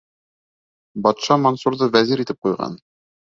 Батша 1.07 1.37
Мансурҙы 1.43 1.91
вәзир 1.97 2.25
итеп 2.27 2.41
ҡуйған. 2.47 2.81